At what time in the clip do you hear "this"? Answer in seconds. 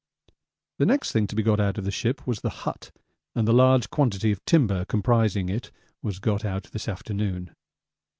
6.71-6.87